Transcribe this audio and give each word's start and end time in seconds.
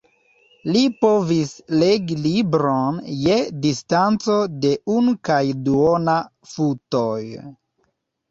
Li 0.75 0.79
povis 1.03 1.51
"legi 1.81 2.15
libron 2.21 2.97
je 3.25 3.35
distanco 3.65 4.39
de 4.63 4.71
unu 4.95 5.15
kaj 5.29 5.39
duona 5.67 6.15
futoj". 6.55 7.21